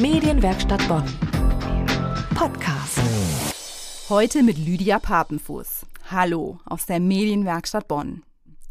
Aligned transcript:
Medienwerkstatt 0.00 0.86
Bonn. 0.86 1.02
Podcast. 2.36 3.00
Heute 4.08 4.44
mit 4.44 4.56
Lydia 4.56 5.00
Papenfuß. 5.00 5.86
Hallo 6.08 6.60
aus 6.66 6.86
der 6.86 7.00
Medienwerkstatt 7.00 7.88
Bonn. 7.88 8.22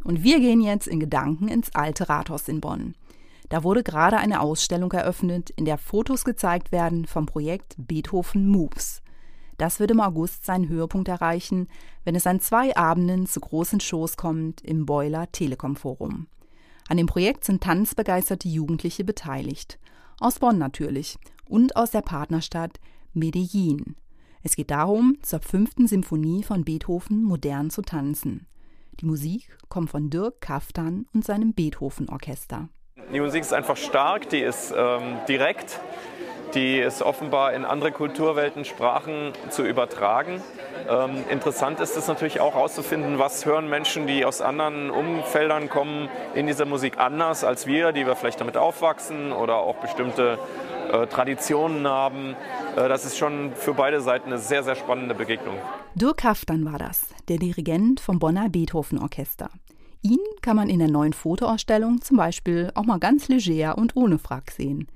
Und 0.06 0.24
wir 0.24 0.40
gehen 0.40 0.62
jetzt 0.62 0.88
in 0.88 1.02
Gedanken 1.02 1.50
ins 1.50 1.76
alte 1.76 2.08
Rathaus 2.08 2.48
in 2.48 2.62
Bonn. 2.62 2.96
Da 3.50 3.66
wurde 3.66 3.84
gerade 3.84 4.16
eine 4.16 4.40
Ausstellung 4.40 4.90
eröffnet, 4.94 5.50
in 5.50 5.66
der 5.66 5.78
Fotos 5.78 6.24
gezeigt 6.24 6.72
werden 6.72 7.06
vom 7.06 7.26
Projekt 7.26 7.76
Beethoven 7.78 8.48
Moves. 8.48 9.02
Das 9.58 9.82
wird 9.82 9.92
im 9.92 10.00
August 10.00 10.46
seinen 10.46 10.70
Höhepunkt 10.70 11.10
erreichen, 11.10 11.68
wenn 12.06 12.16
es 12.16 12.26
an 12.26 12.40
zwei 12.40 12.74
Abenden 12.78 13.26
zu 13.26 13.42
großen 13.42 13.82
Shows 13.82 14.16
kommt 14.16 14.62
im 14.62 14.86
Boiler 14.86 15.30
Telekom 15.34 15.76
Forum. 15.76 16.28
An 16.88 16.96
dem 16.96 17.08
Projekt 17.08 17.44
sind 17.44 17.62
tanzbegeisterte 17.62 18.48
Jugendliche 18.48 19.04
beteiligt. 19.04 19.78
Aus 20.20 20.40
Bonn 20.40 20.58
natürlich 20.58 21.20
und 21.48 21.76
aus 21.76 21.92
der 21.92 22.02
Partnerstadt 22.02 22.80
Medellin. 23.14 23.96
Es 24.42 24.56
geht 24.56 24.72
darum, 24.72 25.18
zur 25.22 25.42
fünften 25.42 25.88
Symphonie 25.88 26.42
von 26.42 26.64
Beethoven 26.64 27.22
modern 27.22 27.70
zu 27.70 27.84
tanzen. 27.84 28.48
Die 29.00 29.06
Musik 29.06 29.56
kommt 29.70 29.92
von 29.92 30.10
Dirk 30.10 30.42
Kaftan 30.42 31.06
und 31.14 31.24
seinem 31.24 31.54
Beethoven-Orchester. 31.54 32.70
Die 33.14 33.20
Musik 33.20 33.42
ist 33.42 33.54
einfach 33.54 33.78
stark, 33.78 34.30
die 34.30 34.40
ist 34.40 34.74
ähm, 34.76 35.18
direkt, 35.28 35.80
die 36.54 36.80
ist 36.80 37.02
offenbar 37.02 37.54
in 37.54 37.66
andere 37.66 37.92
Kulturwelten, 37.92 38.66
Sprachen 38.66 39.34
zu 39.50 39.64
übertragen. 39.64 40.42
Ähm, 40.90 41.24
interessant 41.30 41.80
ist 41.80 41.98
es 41.98 42.08
natürlich 42.08 42.40
auch 42.40 42.56
herauszufinden, 42.56 43.20
was 43.20 43.46
hören 43.46 43.70
Menschen, 43.70 44.08
die 44.08 44.26
aus 44.26 44.42
anderen 44.42 44.90
Umfeldern 44.90 45.70
kommen, 45.70 46.10
in 46.34 46.48
dieser 46.48 46.66
Musik 46.66 46.98
anders 46.98 47.44
als 47.44 47.68
wir, 47.68 47.92
die 47.92 48.06
wir 48.06 48.16
vielleicht 48.16 48.40
damit 48.40 48.58
aufwachsen 48.58 49.32
oder 49.32 49.58
auch 49.58 49.76
bestimmte 49.78 50.38
äh, 50.92 51.08
Traditionen 51.08 51.88
haben. 51.88 52.36
Äh, 52.76 52.88
das 52.88 53.06
ist 53.06 53.18
schon 53.18 53.54
für 53.56 53.74
beide 53.74 54.02
Seiten 54.02 54.28
eine 54.28 54.40
sehr, 54.40 54.64
sehr 54.64 54.76
spannende 54.76 55.16
Begegnung. 55.16 55.56
Dirk 55.96 56.24
Haftan 56.24 56.66
war 56.66 56.80
das, 56.80 57.08
der 57.28 57.38
Dirigent 57.38 58.00
vom 58.00 58.20
Bonner 58.20 58.50
Beethoven 58.50 59.00
Orchester. 59.00 59.50
Ihn 60.02 60.20
kann 60.42 60.56
man 60.56 60.70
in 60.70 60.80
der 60.80 60.90
neuen 60.90 61.14
Fotoausstellung 61.14 62.02
zum 62.02 62.18
Beispiel 62.18 62.72
auch 62.76 62.86
mal 62.86 63.00
ganz 63.00 63.28
leger 63.28 63.78
und 63.78 63.96
ohne 63.96 64.20
Frack 64.20 64.52
sehen. 64.52 64.88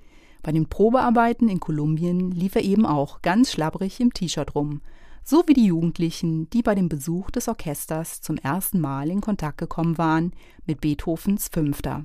Bei 0.43 0.51
den 0.51 0.67
Probearbeiten 0.67 1.49
in 1.49 1.59
Kolumbien 1.59 2.31
lief 2.31 2.55
er 2.55 2.63
eben 2.63 2.85
auch 2.85 3.21
ganz 3.21 3.51
schlabbrig 3.51 3.99
im 3.99 4.13
T-Shirt 4.13 4.55
rum. 4.55 4.81
So 5.23 5.43
wie 5.45 5.53
die 5.53 5.65
Jugendlichen, 5.65 6.49
die 6.49 6.63
bei 6.63 6.73
dem 6.73 6.89
Besuch 6.89 7.29
des 7.29 7.47
Orchesters 7.47 8.21
zum 8.21 8.37
ersten 8.37 8.81
Mal 8.81 9.11
in 9.11 9.21
Kontakt 9.21 9.59
gekommen 9.59 9.97
waren 9.97 10.33
mit 10.65 10.81
Beethovens 10.81 11.47
Fünfter. 11.47 12.03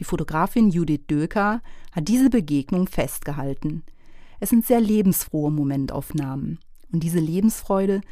Die 0.00 0.04
Fotografin 0.04 0.68
Judith 0.68 1.06
Döker 1.10 1.62
hat 1.92 2.08
diese 2.08 2.28
Begegnung 2.28 2.88
festgehalten. 2.88 3.84
Es 4.40 4.50
sind 4.50 4.66
sehr 4.66 4.80
lebensfrohe 4.80 5.50
Momentaufnahmen. 5.50 6.58
Und 6.92 7.02
diese 7.02 7.20
Lebensfreude 7.20 8.02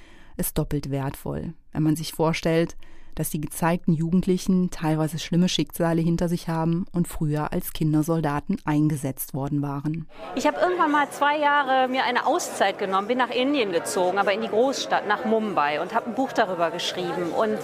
ist 0.41 0.58
doppelt 0.58 0.91
wertvoll, 0.91 1.55
wenn 1.72 1.83
man 1.83 1.96
sich 1.96 2.12
vorstellt, 2.12 2.77
dass 3.14 3.30
die 3.30 3.41
gezeigten 3.41 3.92
Jugendlichen 3.92 4.70
teilweise 4.70 5.19
schlimme 5.19 5.48
Schicksale 5.48 6.00
hinter 6.00 6.28
sich 6.28 6.48
haben 6.48 6.86
und 6.92 7.08
früher 7.08 7.52
als 7.52 7.72
Kindersoldaten 7.72 8.58
eingesetzt 8.64 9.34
worden 9.34 9.62
waren. 9.62 10.08
Ich 10.36 10.47
habe 10.47 10.58
irgendwann 10.60 10.92
mal 10.92 11.10
zwei 11.10 11.38
Jahre 11.38 11.88
mir 11.88 12.05
eine 12.05 12.27
Auszeit 12.27 12.78
genommen, 12.78 13.08
bin 13.08 13.19
nach 13.19 13.30
Indien 13.30 13.72
gezogen, 13.72 14.19
aber 14.19 14.32
in 14.32 14.41
die 14.41 14.48
Großstadt, 14.48 15.06
nach 15.06 15.24
Mumbai 15.24 15.82
und 15.82 15.94
habe 15.94 16.06
ein 16.06 16.14
Buch 16.14 16.32
darüber 16.32 16.70
geschrieben. 16.70 17.32
Und 17.36 17.58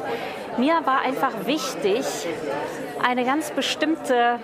mir 0.58 0.82
war 0.84 1.00
einfach 1.00 1.46
wichtig, 1.46 2.04
eine 3.02 3.24
ganz 3.24 3.50
bestimmte 3.50 4.38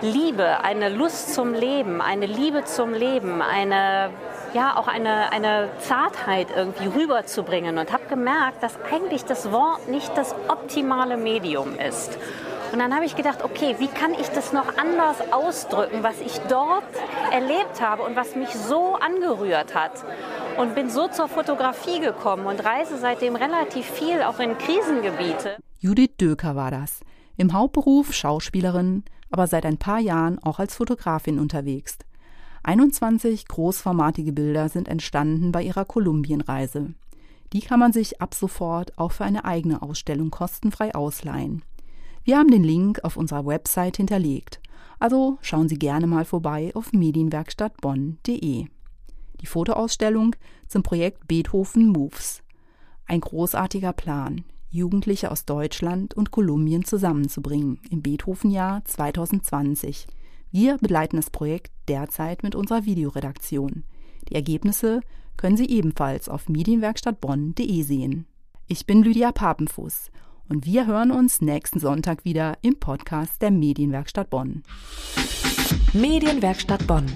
Liebe, 0.00 0.62
eine 0.64 0.88
Lust 0.88 1.34
zum 1.34 1.52
Leben, 1.52 2.00
eine 2.00 2.26
Liebe 2.26 2.64
zum 2.64 2.94
Leben, 2.94 3.42
eine 3.42 4.10
ja 4.54 4.76
auch 4.76 4.88
eine, 4.88 5.32
eine 5.32 5.68
Zartheit 5.80 6.48
irgendwie 6.54 6.86
rüberzubringen 6.86 7.78
und 7.78 7.92
habe 7.92 8.04
gemerkt, 8.08 8.62
dass 8.62 8.74
eigentlich 8.90 9.24
das 9.24 9.52
Wort 9.52 9.88
nicht 9.88 10.16
das 10.16 10.34
optimale 10.48 11.16
Medium 11.16 11.78
ist. 11.78 12.18
Und 12.72 12.78
dann 12.78 12.94
habe 12.94 13.04
ich 13.04 13.16
gedacht, 13.16 13.42
okay, 13.42 13.76
wie 13.78 13.88
kann 13.88 14.12
ich 14.12 14.28
das 14.28 14.52
noch 14.52 14.76
anders 14.76 15.16
ausdrücken, 15.32 16.02
was 16.02 16.20
ich 16.20 16.38
dort 16.48 16.84
erlebt 17.32 17.80
habe 17.80 18.02
und 18.02 18.14
was 18.14 18.36
mich 18.36 18.50
so 18.50 18.94
angerührt 18.94 19.74
hat. 19.74 20.04
Und 20.56 20.74
bin 20.74 20.88
so 20.88 21.08
zur 21.08 21.28
Fotografie 21.28 22.00
gekommen 22.00 22.46
und 22.46 22.64
reise 22.64 22.96
seitdem 22.98 23.34
relativ 23.34 23.86
viel 23.86 24.22
auch 24.22 24.38
in 24.38 24.56
Krisengebiete. 24.56 25.56
Judith 25.80 26.16
Döker 26.20 26.54
war 26.54 26.70
das. 26.70 27.00
Im 27.36 27.52
Hauptberuf 27.52 28.12
Schauspielerin, 28.12 29.04
aber 29.30 29.46
seit 29.46 29.64
ein 29.64 29.78
paar 29.78 29.98
Jahren 29.98 30.38
auch 30.42 30.58
als 30.58 30.74
Fotografin 30.76 31.40
unterwegs. 31.40 31.98
21 32.62 33.48
großformatige 33.48 34.32
Bilder 34.32 34.68
sind 34.68 34.86
entstanden 34.86 35.50
bei 35.50 35.62
ihrer 35.62 35.86
Kolumbienreise. 35.86 36.92
Die 37.52 37.60
kann 37.60 37.80
man 37.80 37.92
sich 37.92 38.20
ab 38.20 38.34
sofort 38.34 38.96
auch 38.98 39.12
für 39.12 39.24
eine 39.24 39.44
eigene 39.44 39.82
Ausstellung 39.82 40.30
kostenfrei 40.30 40.94
ausleihen. 40.94 41.62
Wir 42.22 42.38
haben 42.38 42.50
den 42.50 42.62
Link 42.62 43.02
auf 43.02 43.16
unserer 43.16 43.46
Website 43.46 43.96
hinterlegt, 43.96 44.60
also 44.98 45.38
schauen 45.40 45.68
Sie 45.68 45.78
gerne 45.78 46.06
mal 46.06 46.26
vorbei 46.26 46.70
auf 46.74 46.92
medienwerkstattbonn.de. 46.92 48.66
Die 49.40 49.46
Fotoausstellung 49.46 50.36
zum 50.68 50.82
Projekt 50.82 51.26
Beethoven 51.26 51.88
Moves. 51.88 52.42
Ein 53.06 53.22
großartiger 53.22 53.94
Plan, 53.94 54.44
Jugendliche 54.68 55.30
aus 55.30 55.46
Deutschland 55.46 56.12
und 56.12 56.30
Kolumbien 56.30 56.84
zusammenzubringen 56.84 57.80
im 57.90 58.02
Beethoven-Jahr 58.02 58.84
2020– 58.84 60.06
wir 60.50 60.78
begleiten 60.78 61.16
das 61.16 61.30
Projekt 61.30 61.72
derzeit 61.88 62.42
mit 62.42 62.54
unserer 62.54 62.84
Videoredaktion. 62.84 63.84
Die 64.28 64.34
Ergebnisse 64.34 65.00
können 65.36 65.56
Sie 65.56 65.68
ebenfalls 65.68 66.28
auf 66.28 66.48
medienwerkstattbonn.de 66.48 67.82
sehen. 67.82 68.26
Ich 68.66 68.86
bin 68.86 69.02
Lydia 69.02 69.32
Papenfuß 69.32 70.10
und 70.48 70.66
wir 70.66 70.86
hören 70.86 71.12
uns 71.12 71.40
nächsten 71.40 71.80
Sonntag 71.80 72.24
wieder 72.24 72.58
im 72.62 72.78
Podcast 72.78 73.40
der 73.40 73.50
Medienwerkstatt 73.50 74.30
Bonn. 74.30 74.62
Medienwerkstatt 75.92 76.86
Bonn. 76.86 77.06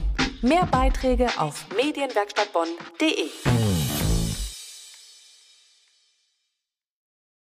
Mehr 0.42 0.66
Beiträge 0.66 1.28
auf 1.38 1.66
medienwerkstattbonn.de. 1.76 3.63